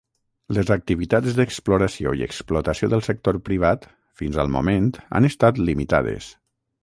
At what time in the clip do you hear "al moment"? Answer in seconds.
4.45-4.89